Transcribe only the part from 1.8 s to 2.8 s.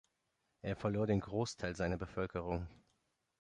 Bevölkerung.